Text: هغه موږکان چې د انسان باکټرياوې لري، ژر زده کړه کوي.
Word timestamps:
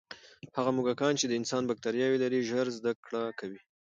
هغه 0.57 0.69
موږکان 0.77 1.13
چې 1.19 1.25
د 1.27 1.31
انسان 1.39 1.63
باکټرياوې 1.69 2.17
لري، 2.23 2.39
ژر 2.49 2.67
زده 2.77 2.91
کړه 3.05 3.23
کوي. 3.39 3.61